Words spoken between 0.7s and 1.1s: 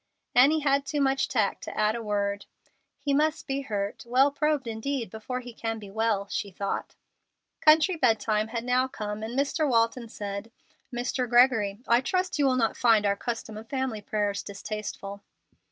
too